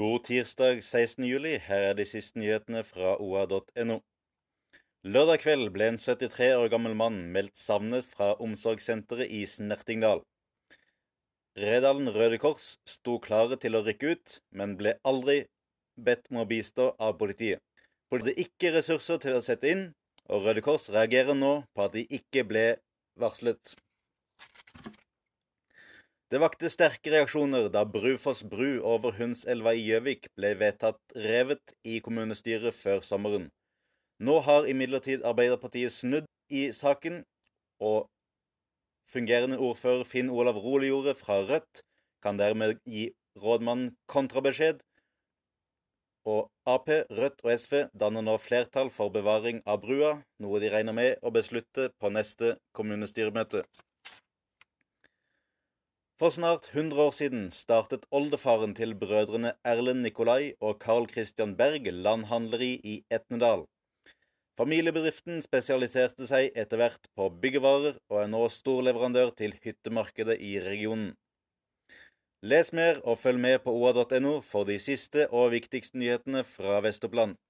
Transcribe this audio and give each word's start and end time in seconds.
God 0.00 0.22
tirsdag 0.24 0.78
16. 0.80 1.24
juli. 1.28 1.58
Her 1.60 1.90
er 1.90 1.96
de 1.98 2.06
siste 2.08 2.38
nyhetene 2.40 2.80
fra 2.88 3.18
oa.no. 3.20 3.98
Lørdag 5.04 5.42
kveld 5.42 5.68
ble 5.74 5.90
en 5.90 5.98
73 6.00 6.54
år 6.56 6.70
gammel 6.72 6.94
mann 6.96 7.18
meldt 7.34 7.60
savnet 7.60 8.08
fra 8.08 8.30
omsorgssenteret 8.40 9.28
i 9.28 9.42
Snertingdal. 9.50 10.22
Redalen 11.60 12.08
Røde 12.14 12.38
Kors 12.40 12.70
sto 12.88 13.18
klare 13.20 13.60
til 13.60 13.76
å 13.76 13.82
rykke 13.84 14.14
ut, 14.14 14.38
men 14.56 14.78
ble 14.80 14.94
aldri 15.04 15.42
bedt 16.08 16.32
om 16.32 16.40
å 16.40 16.48
bistå 16.48 16.94
av 16.96 17.18
politiet. 17.20 17.60
Politiet 18.08 18.38
hadde 18.38 18.46
ikke 18.46 18.74
ressurser 18.78 19.20
til 19.20 19.36
å 19.36 19.44
sette 19.44 19.68
inn, 19.68 19.84
og 20.32 20.48
Røde 20.48 20.64
Kors 20.64 20.88
reagerer 20.88 21.36
nå 21.36 21.58
på 21.76 21.84
at 21.84 21.98
de 21.98 22.06
ikke 22.22 22.48
ble 22.48 22.66
varslet. 23.20 23.76
Det 26.30 26.38
vakte 26.38 26.68
sterke 26.70 27.10
reaksjoner 27.10 27.64
da 27.74 27.80
Brufoss 27.82 28.44
bru 28.50 28.76
over 28.86 29.16
Hundselva 29.16 29.72
i 29.74 29.80
Gjøvik 29.82 30.28
ble 30.38 30.52
vedtatt 30.60 31.16
revet 31.24 31.72
i 31.82 31.96
kommunestyret 32.04 32.76
før 32.78 33.00
sommeren. 33.02 33.48
Nå 34.22 34.36
har 34.46 34.68
imidlertid 34.70 35.24
Arbeiderpartiet 35.26 35.90
snudd 35.90 36.28
i 36.54 36.68
saken, 36.76 37.24
og 37.82 38.06
fungerende 39.10 39.58
ordfører 39.58 40.06
Finn 40.06 40.30
Olav 40.30 40.62
Rolijordet 40.62 41.16
fra 41.18 41.40
Rødt 41.50 41.82
kan 42.22 42.38
dermed 42.38 42.78
gi 42.86 43.08
rådmannen 43.42 43.96
kontrabeskjed. 44.06 44.78
Og 46.30 46.46
Ap, 46.76 46.94
Rødt 47.10 47.42
og 47.42 47.54
SV 47.58 47.78
danner 47.98 48.22
nå 48.22 48.38
flertall 48.38 48.94
for 48.94 49.10
bevaring 49.10 49.64
av 49.66 49.82
brua, 49.82 50.20
noe 50.38 50.62
de 50.62 50.70
regner 50.70 50.94
med 50.94 51.26
å 51.26 51.34
beslutte 51.34 51.90
på 51.98 52.14
neste 52.14 52.54
kommunestyremøte. 52.76 53.66
For 56.20 56.28
snart 56.28 56.66
100 56.74 57.00
år 57.00 57.14
siden 57.16 57.44
startet 57.48 58.02
oldefaren 58.12 58.74
til 58.76 58.90
brødrene 58.92 59.54
Erlend 59.64 60.02
Nikolai 60.04 60.50
og 60.60 60.74
Carl 60.82 61.06
Christian 61.08 61.54
Berg 61.56 61.86
landhandleri 61.88 62.74
i 62.84 62.96
Etnedal. 63.08 63.62
Familiebedriften 64.60 65.40
spesialiserte 65.40 66.28
seg 66.28 66.50
etter 66.62 66.76
hvert 66.82 67.08
på 67.16 67.30
byggevarer, 67.40 67.96
og 68.12 68.20
er 68.20 68.28
nå 68.34 68.42
storleverandør 68.52 69.32
til 69.38 69.56
hyttemarkedet 69.64 70.36
i 70.44 70.58
regionen. 70.60 71.14
Les 72.44 72.68
mer 72.76 73.00
og 73.00 73.16
følg 73.24 73.40
med 73.40 73.62
på 73.64 73.72
oa.no 73.72 74.34
for 74.44 74.68
de 74.68 74.76
siste 74.76 75.24
og 75.32 75.54
viktigste 75.56 75.96
nyhetene 75.96 76.44
fra 76.44 76.82
Vest-Oppland. 76.84 77.40